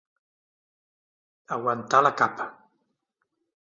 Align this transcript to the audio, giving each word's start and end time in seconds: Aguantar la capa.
Aguantar 1.59 2.03
la 2.09 2.15
capa. 2.25 2.53